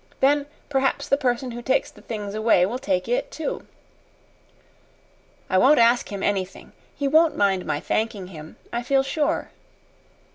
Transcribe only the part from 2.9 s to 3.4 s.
it,